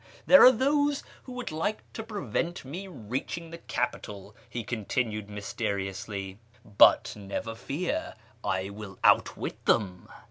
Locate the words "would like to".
1.33-2.01